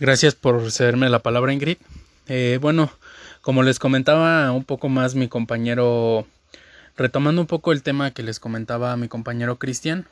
Gracias 0.00 0.34
por 0.34 0.72
cederme 0.72 1.10
la 1.10 1.18
palabra, 1.18 1.52
Ingrid. 1.52 1.76
Eh, 2.26 2.58
bueno, 2.58 2.90
como 3.42 3.62
les 3.62 3.78
comentaba 3.78 4.50
un 4.50 4.64
poco 4.64 4.88
más 4.88 5.14
mi 5.14 5.28
compañero, 5.28 6.26
retomando 6.96 7.42
un 7.42 7.46
poco 7.46 7.70
el 7.70 7.82
tema 7.82 8.10
que 8.10 8.22
les 8.22 8.40
comentaba 8.40 8.96
mi 8.96 9.08
compañero 9.08 9.58
Cristian, 9.58 10.06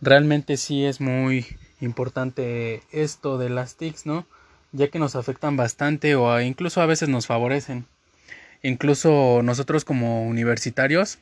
realmente 0.00 0.56
sí 0.56 0.84
es 0.84 1.00
muy 1.00 1.46
importante 1.80 2.82
esto 2.90 3.38
de 3.38 3.50
las 3.50 3.76
TICs, 3.76 4.04
¿no? 4.04 4.26
Ya 4.72 4.88
que 4.88 4.98
nos 4.98 5.14
afectan 5.14 5.56
bastante 5.56 6.16
o 6.16 6.40
incluso 6.40 6.80
a 6.80 6.86
veces 6.86 7.08
nos 7.08 7.28
favorecen. 7.28 7.86
Incluso 8.64 9.42
nosotros 9.44 9.84
como 9.84 10.26
universitarios 10.26 11.18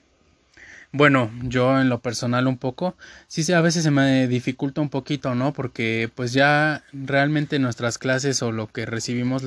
bueno, 0.92 1.30
yo 1.42 1.80
en 1.80 1.88
lo 1.88 2.00
personal 2.00 2.46
un 2.46 2.56
poco, 2.56 2.96
sí, 3.26 3.50
a 3.52 3.60
veces 3.60 3.82
se 3.82 3.90
me 3.90 4.26
dificulta 4.26 4.80
un 4.80 4.88
poquito, 4.88 5.34
¿no? 5.34 5.52
Porque 5.52 6.10
pues 6.14 6.32
ya 6.32 6.82
realmente 6.92 7.58
nuestras 7.58 7.98
clases 7.98 8.42
o 8.42 8.52
lo 8.52 8.68
que 8.68 8.86
recibimos 8.86 9.44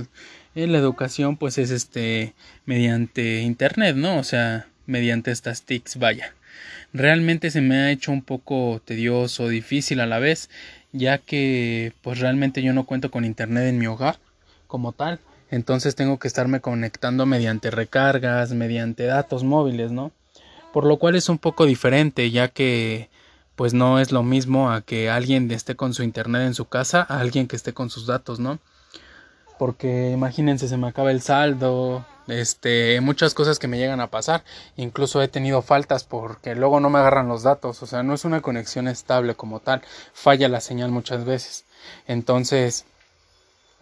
en 0.55 0.71
la 0.71 0.77
educación 0.77 1.37
pues 1.37 1.57
es 1.57 1.71
este 1.71 2.35
mediante 2.65 3.41
internet, 3.41 3.95
¿no? 3.95 4.17
O 4.19 4.23
sea, 4.23 4.67
mediante 4.85 5.31
estas 5.31 5.63
TICs, 5.63 5.97
vaya. 5.97 6.35
Realmente 6.93 7.49
se 7.49 7.61
me 7.61 7.77
ha 7.77 7.91
hecho 7.91 8.11
un 8.11 8.21
poco 8.21 8.81
tedioso, 8.83 9.47
difícil 9.47 9.99
a 10.01 10.05
la 10.05 10.19
vez, 10.19 10.49
ya 10.91 11.17
que 11.17 11.93
pues 12.01 12.19
realmente 12.19 12.61
yo 12.61 12.73
no 12.73 12.85
cuento 12.85 13.09
con 13.09 13.25
internet 13.25 13.67
en 13.67 13.79
mi 13.79 13.87
hogar 13.87 14.19
como 14.67 14.91
tal. 14.91 15.19
Entonces 15.49 15.95
tengo 15.95 16.19
que 16.19 16.27
estarme 16.27 16.61
conectando 16.61 17.25
mediante 17.25 17.71
recargas, 17.71 18.53
mediante 18.53 19.05
datos 19.05 19.43
móviles, 19.43 19.91
¿no? 19.91 20.11
Por 20.73 20.85
lo 20.85 20.97
cual 20.97 21.15
es 21.15 21.29
un 21.29 21.37
poco 21.37 21.65
diferente 21.65 22.31
ya 22.31 22.47
que 22.47 23.09
pues 23.55 23.73
no 23.73 23.99
es 23.99 24.11
lo 24.11 24.23
mismo 24.23 24.71
a 24.71 24.81
que 24.81 25.09
alguien 25.09 25.51
esté 25.51 25.75
con 25.75 25.93
su 25.93 26.03
internet 26.03 26.43
en 26.43 26.53
su 26.53 26.65
casa 26.65 27.05
a 27.07 27.19
alguien 27.19 27.47
que 27.47 27.55
esté 27.55 27.73
con 27.73 27.89
sus 27.89 28.07
datos, 28.07 28.39
¿no? 28.39 28.59
Porque 29.59 30.09
imagínense, 30.09 30.67
se 30.67 30.77
me 30.77 30.87
acaba 30.87 31.11
el 31.11 31.21
saldo, 31.21 32.03
este, 32.27 32.99
muchas 33.01 33.35
cosas 33.35 33.59
que 33.59 33.67
me 33.67 33.77
llegan 33.77 33.99
a 33.99 34.09
pasar, 34.09 34.43
incluso 34.77 35.21
he 35.21 35.27
tenido 35.27 35.61
faltas 35.61 36.03
porque 36.03 36.55
luego 36.55 36.79
no 36.79 36.89
me 36.89 36.97
agarran 36.97 37.27
los 37.27 37.43
datos, 37.43 37.83
o 37.83 37.85
sea, 37.85 38.01
no 38.01 38.15
es 38.15 38.25
una 38.25 38.41
conexión 38.41 38.87
estable 38.87 39.35
como 39.35 39.59
tal, 39.59 39.83
falla 40.13 40.47
la 40.47 40.61
señal 40.61 40.89
muchas 40.89 41.25
veces. 41.25 41.65
Entonces, 42.07 42.85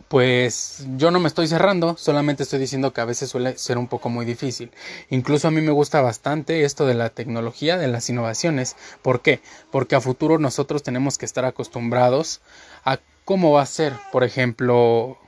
pues 0.09 0.85
yo 0.97 1.11
no 1.11 1.19
me 1.19 1.27
estoy 1.27 1.47
cerrando, 1.47 1.95
solamente 1.95 2.41
estoy 2.41 2.57
diciendo 2.57 2.93
que 2.93 3.01
a 3.01 3.05
veces 3.05 3.29
suele 3.29 3.57
ser 3.59 3.77
un 3.77 3.87
poco 3.87 4.09
muy 4.09 4.25
difícil. 4.25 4.71
Incluso 5.11 5.47
a 5.47 5.51
mí 5.51 5.61
me 5.61 5.71
gusta 5.71 6.01
bastante 6.01 6.65
esto 6.65 6.87
de 6.87 6.95
la 6.95 7.11
tecnología, 7.11 7.77
de 7.77 7.87
las 7.87 8.09
innovaciones. 8.09 8.75
¿Por 9.03 9.21
qué? 9.21 9.39
Porque 9.71 9.95
a 9.95 10.01
futuro 10.01 10.39
nosotros 10.39 10.81
tenemos 10.81 11.19
que 11.19 11.25
estar 11.25 11.45
acostumbrados 11.45 12.41
a 12.83 12.97
cómo 13.23 13.51
va 13.51 13.61
a 13.61 13.67
ser, 13.67 13.93
por 14.11 14.23
ejemplo, 14.23 15.19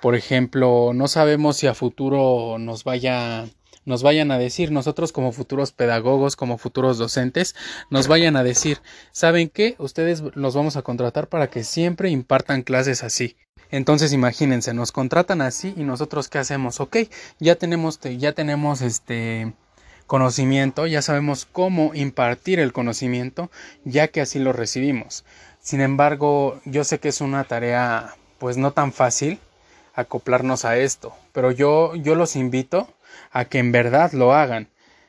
por 0.00 0.16
ejemplo, 0.16 0.90
no 0.92 1.06
sabemos 1.06 1.56
si 1.56 1.68
a 1.68 1.74
futuro 1.74 2.58
nos 2.58 2.82
vaya 2.82 3.46
nos 3.86 4.02
vayan 4.02 4.30
a 4.30 4.38
decir, 4.38 4.72
nosotros 4.72 5.12
como 5.12 5.32
futuros 5.32 5.72
pedagogos, 5.72 6.36
como 6.36 6.58
futuros 6.58 6.98
docentes, 6.98 7.54
nos 7.88 8.08
vayan 8.08 8.36
a 8.36 8.44
decir, 8.44 8.82
¿saben 9.12 9.48
qué? 9.48 9.76
Ustedes 9.78 10.22
los 10.34 10.54
vamos 10.54 10.76
a 10.76 10.82
contratar 10.82 11.28
para 11.28 11.48
que 11.48 11.64
siempre 11.64 12.10
impartan 12.10 12.62
clases 12.62 13.02
así. 13.02 13.36
Entonces 13.70 14.12
imagínense, 14.12 14.74
nos 14.74 14.92
contratan 14.92 15.40
así 15.40 15.72
y 15.76 15.84
nosotros 15.84 16.28
qué 16.28 16.38
hacemos, 16.38 16.80
ok, 16.80 16.96
ya 17.38 17.56
tenemos, 17.56 17.98
ya 18.00 18.32
tenemos 18.32 18.80
este 18.80 19.54
conocimiento, 20.06 20.86
ya 20.86 21.02
sabemos 21.02 21.46
cómo 21.50 21.92
impartir 21.94 22.60
el 22.60 22.72
conocimiento, 22.72 23.50
ya 23.84 24.08
que 24.08 24.20
así 24.20 24.38
lo 24.38 24.52
recibimos. 24.52 25.24
Sin 25.60 25.80
embargo, 25.80 26.60
yo 26.64 26.84
sé 26.84 27.00
que 27.00 27.08
es 27.08 27.20
una 27.20 27.44
tarea 27.44 28.14
pues 28.38 28.56
no 28.56 28.72
tan 28.72 28.92
fácil 28.92 29.40
acoplarnos 29.94 30.64
a 30.64 30.76
esto, 30.76 31.14
pero 31.32 31.50
yo, 31.50 31.94
yo 31.96 32.14
los 32.14 32.36
invito 32.36 32.88
a 33.30 33.46
que 33.46 33.58
en 33.58 33.72
verdad 33.72 34.12
lo 34.12 34.34
hagan, 34.34 34.68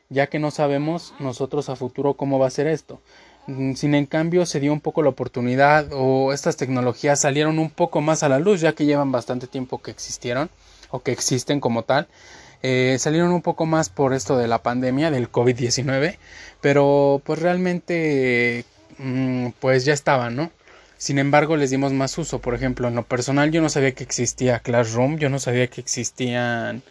ya 0.10 0.28
que 0.28 0.40
no 0.40 0.52
sabemos 0.52 1.14
nosotros 1.20 1.70
a 1.70 1.76
futuro 1.76 2.16
cómo 2.16 2.40
va 2.40 2.48
a 2.48 2.52
ser 2.52 2.68
esto. 2.68 3.02
Mm, 3.48 3.74
sin 3.74 3.96
en 3.96 4.06
cambio 4.06 4.46
se 4.46 4.60
dio 4.60 4.74
un 4.74 4.82
poco 4.82 5.04
la 5.04 5.10
oportunidad 5.10 5.88
o 5.94 6.34
estas 6.34 6.58
tecnologías 6.58 7.22
salieron 7.22 7.60
un 7.60 7.70
poco 7.70 8.02
más 8.02 8.24
a 8.24 8.30
la 8.30 8.40
luz 8.40 8.60
ya 8.62 8.74
que 8.74 8.86
llevan 8.86 9.12
bastante 9.12 9.48
tiempo 9.48 9.82
que 9.82 9.92
existieron 9.92 10.50
o 10.92 11.02
que 11.02 11.12
existen 11.12 11.60
como 11.60 11.84
tal. 11.84 12.08
Eh, 12.64 12.98
salieron 13.00 13.32
un 13.32 13.42
poco 13.42 13.66
más 13.66 13.90
por 13.90 14.14
esto 14.14 14.38
de 14.38 14.48
la 14.48 14.64
pandemia 14.64 15.12
del 15.12 15.32
COVID-19, 15.32 16.18
pero 16.62 17.22
pues 17.24 17.40
realmente 17.40 18.66
mm, 18.98 19.50
pues 19.60 19.86
ya 19.86 19.94
estaban, 19.94 20.36
¿no? 20.36 20.52
Sin 20.98 21.20
embargo, 21.20 21.58
les 21.58 21.70
dimos 21.70 21.94
más 21.94 22.18
uso. 22.18 22.40
Por 22.40 22.56
ejemplo, 22.56 22.88
en 22.88 22.96
lo 22.96 23.04
personal 23.04 23.52
yo 23.52 23.62
no 23.62 23.70
sabía 23.70 23.94
que 23.94 24.04
existía 24.04 24.60
Classroom, 24.60 25.18
yo 25.18 25.30
no 25.30 25.40
sabía 25.40 25.68
que 25.68 25.82
existían 25.82 26.82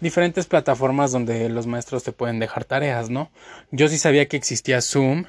diferentes 0.00 0.46
plataformas 0.46 1.12
donde 1.12 1.48
los 1.48 1.66
maestros 1.66 2.04
te 2.04 2.12
pueden 2.12 2.38
dejar 2.38 2.64
tareas, 2.64 3.10
¿no? 3.10 3.30
Yo 3.70 3.88
sí 3.88 3.98
sabía 3.98 4.28
que 4.28 4.36
existía 4.36 4.80
Zoom, 4.80 5.24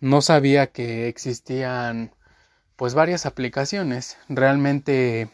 no 0.00 0.20
sabía 0.22 0.68
que 0.68 1.08
existían 1.08 2.14
pues 2.76 2.94
varias 2.94 3.26
aplicaciones 3.26 4.18
realmente 4.28 5.28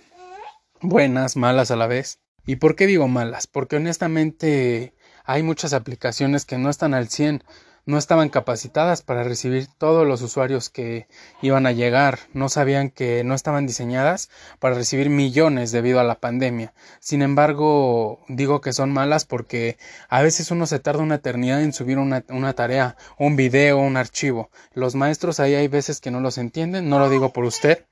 buenas, 0.80 1.36
malas 1.36 1.70
a 1.70 1.76
la 1.76 1.86
vez. 1.86 2.20
¿Y 2.46 2.56
por 2.56 2.76
qué 2.76 2.86
digo 2.86 3.08
malas? 3.08 3.46
Porque 3.46 3.76
honestamente 3.76 4.94
hay 5.24 5.42
muchas 5.42 5.72
aplicaciones 5.72 6.44
que 6.44 6.58
no 6.58 6.70
están 6.70 6.94
al 6.94 7.08
100 7.08 7.44
no 7.88 7.96
estaban 7.96 8.28
capacitadas 8.28 9.00
para 9.00 9.24
recibir 9.24 9.66
todos 9.78 10.06
los 10.06 10.20
usuarios 10.20 10.68
que 10.68 11.08
iban 11.40 11.64
a 11.64 11.72
llegar, 11.72 12.18
no 12.34 12.50
sabían 12.50 12.90
que 12.90 13.24
no 13.24 13.34
estaban 13.34 13.66
diseñadas 13.66 14.28
para 14.58 14.74
recibir 14.74 15.08
millones 15.08 15.72
debido 15.72 15.98
a 15.98 16.04
la 16.04 16.20
pandemia. 16.20 16.74
Sin 17.00 17.22
embargo, 17.22 18.20
digo 18.28 18.60
que 18.60 18.74
son 18.74 18.92
malas 18.92 19.24
porque 19.24 19.78
a 20.10 20.20
veces 20.20 20.50
uno 20.50 20.66
se 20.66 20.80
tarda 20.80 21.02
una 21.02 21.14
eternidad 21.14 21.62
en 21.62 21.72
subir 21.72 21.96
una, 21.96 22.52
tarea, 22.52 22.98
un 23.18 23.36
video, 23.36 23.78
un 23.78 23.96
archivo. 23.96 24.50
Los 24.74 24.94
maestros 24.94 25.40
ahí 25.40 25.54
hay 25.54 25.68
veces 25.68 26.02
que 26.02 26.10
no 26.10 26.20
los 26.20 26.36
entienden, 26.36 26.90
no 26.90 26.98
lo 26.98 27.08
digo 27.08 27.32
por 27.32 27.44
usted, 27.46 27.86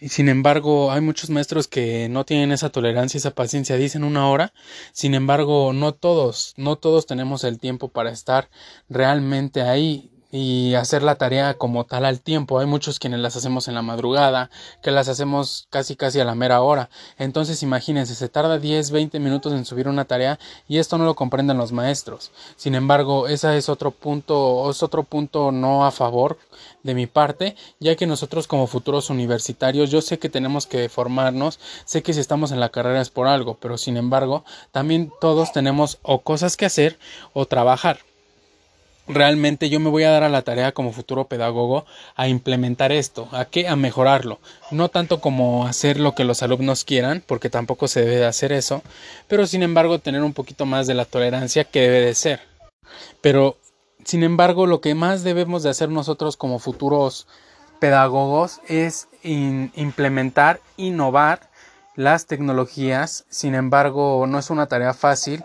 y 0.00 0.08
sin 0.08 0.28
embargo, 0.28 0.92
hay 0.92 1.00
muchos 1.00 1.30
maestros 1.30 1.68
que 1.68 2.08
no 2.08 2.24
tienen 2.24 2.52
esa 2.52 2.70
tolerancia, 2.70 3.18
esa 3.18 3.34
paciencia, 3.34 3.76
dicen 3.76 4.04
una 4.04 4.28
hora. 4.28 4.52
Sin 4.92 5.14
embargo, 5.14 5.72
no 5.72 5.92
todos, 5.94 6.54
no 6.56 6.76
todos 6.76 7.06
tenemos 7.06 7.44
el 7.44 7.58
tiempo 7.58 7.88
para 7.88 8.10
estar 8.10 8.50
realmente 8.88 9.62
ahí 9.62 10.13
y 10.34 10.74
hacer 10.74 11.04
la 11.04 11.14
tarea 11.14 11.54
como 11.54 11.84
tal 11.84 12.04
al 12.04 12.20
tiempo. 12.20 12.58
Hay 12.58 12.66
muchos 12.66 12.98
quienes 12.98 13.20
las 13.20 13.36
hacemos 13.36 13.68
en 13.68 13.74
la 13.74 13.82
madrugada, 13.82 14.50
que 14.82 14.90
las 14.90 15.08
hacemos 15.08 15.68
casi 15.70 15.94
casi 15.94 16.18
a 16.18 16.24
la 16.24 16.34
mera 16.34 16.60
hora. 16.60 16.90
Entonces 17.18 17.62
imagínense, 17.62 18.16
se 18.16 18.28
tarda 18.28 18.58
10, 18.58 18.90
20 18.90 19.20
minutos 19.20 19.52
en 19.52 19.64
subir 19.64 19.86
una 19.86 20.06
tarea 20.06 20.40
y 20.66 20.78
esto 20.78 20.98
no 20.98 21.04
lo 21.04 21.14
comprenden 21.14 21.56
los 21.56 21.70
maestros. 21.70 22.32
Sin 22.56 22.74
embargo, 22.74 23.28
ese 23.28 23.56
es 23.56 23.68
otro 23.68 23.92
punto, 23.92 24.68
es 24.68 24.82
otro 24.82 25.04
punto 25.04 25.52
no 25.52 25.86
a 25.86 25.92
favor 25.92 26.36
de 26.82 26.94
mi 26.96 27.06
parte, 27.06 27.54
ya 27.78 27.94
que 27.94 28.08
nosotros 28.08 28.48
como 28.48 28.66
futuros 28.66 29.10
universitarios, 29.10 29.92
yo 29.92 30.02
sé 30.02 30.18
que 30.18 30.28
tenemos 30.28 30.66
que 30.66 30.88
formarnos, 30.88 31.60
sé 31.84 32.02
que 32.02 32.12
si 32.12 32.18
estamos 32.18 32.50
en 32.50 32.58
la 32.58 32.70
carrera 32.70 33.00
es 33.00 33.10
por 33.10 33.28
algo, 33.28 33.56
pero 33.60 33.78
sin 33.78 33.96
embargo, 33.96 34.44
también 34.72 35.12
todos 35.20 35.52
tenemos 35.52 35.98
o 36.02 36.22
cosas 36.22 36.56
que 36.56 36.66
hacer 36.66 36.98
o 37.34 37.46
trabajar 37.46 38.00
realmente 39.06 39.68
yo 39.68 39.80
me 39.80 39.90
voy 39.90 40.04
a 40.04 40.10
dar 40.10 40.22
a 40.22 40.28
la 40.28 40.42
tarea 40.42 40.72
como 40.72 40.92
futuro 40.92 41.26
pedagogo 41.26 41.84
a 42.16 42.28
implementar 42.28 42.92
esto, 42.92 43.28
a 43.32 43.44
qué, 43.44 43.68
a 43.68 43.76
mejorarlo, 43.76 44.38
no 44.70 44.88
tanto 44.88 45.20
como 45.20 45.66
hacer 45.66 46.00
lo 46.00 46.14
que 46.14 46.24
los 46.24 46.42
alumnos 46.42 46.84
quieran, 46.84 47.22
porque 47.26 47.50
tampoco 47.50 47.88
se 47.88 48.00
debe 48.00 48.16
de 48.16 48.26
hacer 48.26 48.52
eso, 48.52 48.82
pero 49.28 49.46
sin 49.46 49.62
embargo 49.62 49.98
tener 49.98 50.22
un 50.22 50.32
poquito 50.32 50.66
más 50.66 50.86
de 50.86 50.94
la 50.94 51.04
tolerancia 51.04 51.64
que 51.64 51.80
debe 51.80 52.00
de 52.00 52.14
ser. 52.14 52.40
Pero 53.20 53.56
sin 54.04 54.22
embargo 54.22 54.66
lo 54.66 54.80
que 54.80 54.94
más 54.94 55.22
debemos 55.24 55.62
de 55.62 55.70
hacer 55.70 55.88
nosotros 55.88 56.36
como 56.36 56.58
futuros 56.58 57.26
pedagogos 57.80 58.60
es 58.68 59.08
implementar, 59.22 60.60
innovar 60.76 61.50
las 61.96 62.26
tecnologías, 62.26 63.24
sin 63.28 63.54
embargo 63.54 64.26
no 64.26 64.38
es 64.38 64.50
una 64.50 64.66
tarea 64.66 64.94
fácil 64.94 65.44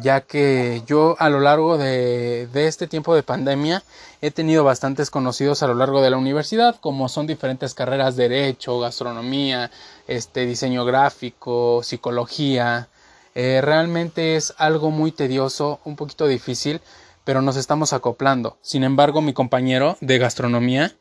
ya 0.00 0.20
que 0.20 0.82
yo 0.86 1.16
a 1.18 1.28
lo 1.28 1.40
largo 1.40 1.78
de, 1.78 2.48
este 2.54 2.86
tiempo 2.86 3.14
de 3.14 3.22
pandemia 3.22 3.82
he 4.20 4.30
tenido 4.30 4.64
bastantes 4.64 5.10
conocidos 5.10 5.62
a 5.62 5.66
lo 5.66 5.74
largo 5.74 6.02
de 6.02 6.10
la 6.10 6.16
universidad, 6.16 6.76
como 6.80 7.08
son 7.08 7.26
diferentes 7.26 7.74
carreras, 7.74 8.16
derecho, 8.16 8.78
gastronomía, 8.80 9.70
este, 10.06 10.46
diseño 10.46 10.84
gráfico, 10.84 11.82
psicología. 11.82 12.88
Eh, 13.34 13.60
realmente 13.62 14.36
es 14.36 14.54
algo 14.58 14.90
muy 14.90 15.12
tedioso, 15.12 15.80
un 15.84 15.96
poquito 15.96 16.26
difícil, 16.26 16.80
pero 17.24 17.42
nos 17.42 17.56
estamos 17.56 17.92
acoplando. 17.92 18.58
Sin 18.62 18.84
embargo, 18.84 19.20
mi 19.20 19.32
compañero 19.32 19.96
de 20.00 20.18
gastronomía, 20.18 20.96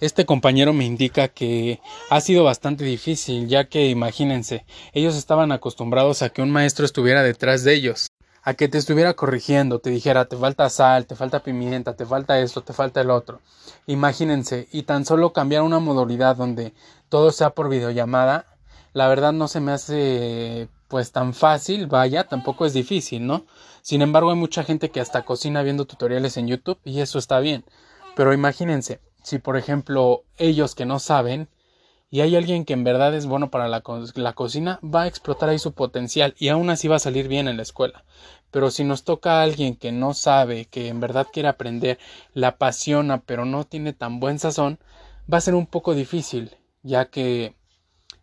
este 0.00 0.24
compañero 0.26 0.72
me 0.72 0.84
indica 0.84 1.28
que 1.28 1.80
ha 2.08 2.20
sido 2.20 2.44
bastante 2.44 2.84
difícil, 2.84 3.48
ya 3.48 3.64
que 3.64 3.86
imagínense, 3.86 4.64
ellos 4.92 5.16
estaban 5.16 5.52
acostumbrados 5.52 6.22
a 6.22 6.30
que 6.30 6.42
un 6.42 6.50
maestro 6.50 6.84
estuviera 6.84 7.22
detrás 7.22 7.64
de 7.64 7.74
ellos 7.74 8.10
a 8.50 8.54
que 8.54 8.68
te 8.68 8.78
estuviera 8.78 9.14
corrigiendo, 9.14 9.78
te 9.78 9.90
dijera 9.90 10.24
te 10.24 10.36
falta 10.36 10.68
sal, 10.70 11.06
te 11.06 11.14
falta 11.14 11.44
pimienta, 11.44 11.94
te 11.94 12.04
falta 12.04 12.40
esto, 12.40 12.62
te 12.62 12.72
falta 12.72 13.00
el 13.00 13.10
otro. 13.10 13.40
Imagínense, 13.86 14.66
y 14.72 14.82
tan 14.82 15.04
solo 15.04 15.32
cambiar 15.32 15.62
una 15.62 15.78
modalidad 15.78 16.34
donde 16.34 16.74
todo 17.08 17.30
sea 17.30 17.50
por 17.50 17.68
videollamada, 17.68 18.46
la 18.92 19.06
verdad 19.06 19.32
no 19.32 19.46
se 19.46 19.60
me 19.60 19.70
hace 19.70 20.68
pues 20.88 21.12
tan 21.12 21.32
fácil, 21.32 21.86
vaya, 21.86 22.24
tampoco 22.24 22.66
es 22.66 22.72
difícil, 22.72 23.24
¿no? 23.24 23.46
Sin 23.82 24.02
embargo, 24.02 24.30
hay 24.30 24.36
mucha 24.36 24.64
gente 24.64 24.90
que 24.90 25.00
hasta 25.00 25.22
cocina 25.22 25.62
viendo 25.62 25.84
tutoriales 25.84 26.36
en 26.36 26.48
YouTube 26.48 26.80
y 26.84 27.00
eso 27.00 27.20
está 27.20 27.38
bien. 27.38 27.64
Pero 28.16 28.32
imagínense, 28.32 29.00
si 29.22 29.38
por 29.38 29.56
ejemplo 29.56 30.24
ellos 30.38 30.74
que 30.74 30.86
no 30.86 30.98
saben 30.98 31.48
y 32.10 32.22
hay 32.22 32.34
alguien 32.34 32.64
que 32.64 32.72
en 32.72 32.82
verdad 32.82 33.14
es 33.14 33.26
bueno 33.26 33.50
para 33.50 33.68
la, 33.68 33.84
la, 34.14 34.32
cocina, 34.32 34.80
va 34.82 35.02
a 35.02 35.06
explotar 35.06 35.48
ahí 35.48 35.60
su 35.60 35.72
potencial 35.72 36.34
y 36.38 36.48
aún 36.48 36.68
así 36.68 36.88
va 36.88 36.96
a 36.96 36.98
salir 36.98 37.28
bien 37.28 37.46
en 37.46 37.56
la 37.56 37.62
escuela. 37.62 38.04
Pero 38.50 38.70
si 38.70 38.84
nos 38.84 39.04
toca 39.04 39.40
a 39.40 39.42
alguien 39.42 39.76
que 39.76 39.92
no 39.92 40.14
sabe, 40.14 40.64
que 40.64 40.88
en 40.88 41.00
verdad 41.00 41.28
quiere 41.32 41.48
aprender, 41.48 41.98
la 42.34 42.48
apasiona, 42.48 43.20
pero 43.20 43.44
no 43.44 43.64
tiene 43.64 43.92
tan 43.92 44.20
buen 44.20 44.38
sazón, 44.38 44.78
va 45.32 45.38
a 45.38 45.42
ser 45.42 45.54
un 45.54 45.66
poco 45.66 45.94
difícil, 45.94 46.56
ya 46.82 47.06
que 47.06 47.54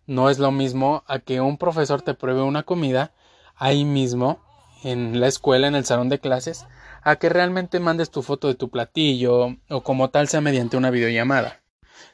no 0.05 0.29
es 0.29 0.39
lo 0.39 0.51
mismo 0.51 1.03
a 1.07 1.19
que 1.19 1.41
un 1.41 1.57
profesor 1.57 2.01
te 2.01 2.13
pruebe 2.13 2.41
una 2.41 2.63
comida 2.63 3.11
ahí 3.55 3.85
mismo 3.85 4.39
en 4.83 5.19
la 5.19 5.27
escuela, 5.27 5.67
en 5.67 5.75
el 5.75 5.85
salón 5.85 6.09
de 6.09 6.19
clases, 6.19 6.65
a 7.03 7.17
que 7.17 7.29
realmente 7.29 7.79
mandes 7.79 8.11
tu 8.11 8.21
foto 8.21 8.47
de 8.47 8.55
tu 8.55 8.69
platillo 8.69 9.55
o 9.69 9.83
como 9.83 10.09
tal 10.09 10.27
sea 10.27 10.41
mediante 10.41 10.77
una 10.77 10.91
videollamada. 10.91 11.61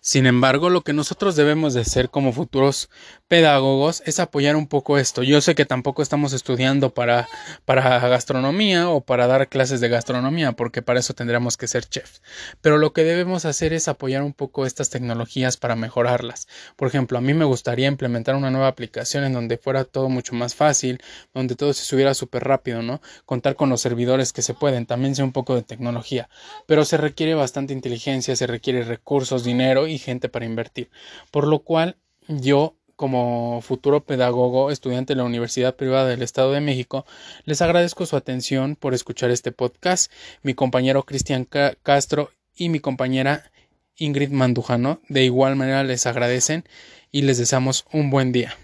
Sin 0.01 0.25
embargo, 0.25 0.69
lo 0.69 0.81
que 0.81 0.93
nosotros 0.93 1.35
debemos 1.35 1.73
de 1.73 1.85
ser 1.85 2.09
como 2.09 2.33
futuros 2.33 2.89
pedagogos 3.27 4.03
es 4.05 4.19
apoyar 4.19 4.55
un 4.55 4.67
poco 4.67 4.97
esto. 4.97 5.23
Yo 5.23 5.41
sé 5.41 5.55
que 5.55 5.65
tampoco 5.65 6.01
estamos 6.01 6.33
estudiando 6.33 6.93
para, 6.93 7.27
para 7.65 7.99
gastronomía 8.07 8.89
o 8.89 9.01
para 9.01 9.27
dar 9.27 9.49
clases 9.49 9.81
de 9.81 9.89
gastronomía, 9.89 10.51
porque 10.51 10.81
para 10.81 10.99
eso 10.99 11.13
tendríamos 11.13 11.57
que 11.57 11.67
ser 11.67 11.85
chefs. 11.85 12.21
Pero 12.61 12.77
lo 12.77 12.93
que 12.93 13.03
debemos 13.03 13.45
hacer 13.45 13.73
es 13.73 13.87
apoyar 13.87 14.23
un 14.23 14.33
poco 14.33 14.65
estas 14.65 14.89
tecnologías 14.89 15.57
para 15.57 15.75
mejorarlas. 15.75 16.47
Por 16.75 16.87
ejemplo, 16.87 17.17
a 17.17 17.21
mí 17.21 17.33
me 17.33 17.45
gustaría 17.45 17.87
implementar 17.87 18.35
una 18.35 18.51
nueva 18.51 18.67
aplicación 18.67 19.23
en 19.23 19.33
donde 19.33 19.57
fuera 19.57 19.83
todo 19.83 20.09
mucho 20.09 20.35
más 20.35 20.55
fácil, 20.55 21.01
donde 21.33 21.55
todo 21.55 21.73
se 21.73 21.85
subiera 21.85 22.13
súper 22.13 22.43
rápido, 22.43 22.81
¿no? 22.81 23.01
Contar 23.25 23.55
con 23.55 23.69
los 23.69 23.81
servidores 23.81 24.33
que 24.33 24.41
se 24.41 24.53
pueden, 24.53 24.85
también 24.85 25.15
sea 25.15 25.25
un 25.25 25.31
poco 25.31 25.55
de 25.55 25.63
tecnología. 25.63 26.29
Pero 26.67 26.85
se 26.85 26.97
requiere 26.97 27.33
bastante 27.35 27.73
inteligencia, 27.73 28.35
se 28.35 28.47
requiere 28.47 28.83
recursos, 28.83 29.43
y 29.87 29.97
gente 29.97 30.29
para 30.29 30.45
invertir. 30.45 30.89
Por 31.31 31.47
lo 31.47 31.59
cual 31.59 31.97
yo 32.27 32.75
como 32.95 33.61
futuro 33.61 34.05
pedagogo, 34.05 34.71
estudiante 34.71 35.13
de 35.13 35.17
la 35.17 35.23
Universidad 35.23 35.75
Privada 35.75 36.07
del 36.07 36.21
Estado 36.21 36.51
de 36.51 36.61
México, 36.61 37.05
les 37.43 37.61
agradezco 37.61 38.05
su 38.05 38.15
atención 38.15 38.75
por 38.75 38.93
escuchar 38.93 39.31
este 39.31 39.51
podcast. 39.51 40.11
Mi 40.41 40.53
compañero 40.53 41.03
Cristian 41.03 41.47
Castro 41.83 42.31
y 42.55 42.69
mi 42.69 42.79
compañera 42.79 43.51
Ingrid 43.97 44.29
Mandujano 44.29 45.01
de 45.09 45.23
igual 45.23 45.55
manera 45.55 45.83
les 45.83 46.05
agradecen 46.05 46.63
y 47.11 47.23
les 47.23 47.37
deseamos 47.37 47.85
un 47.91 48.09
buen 48.09 48.31
día. 48.31 48.55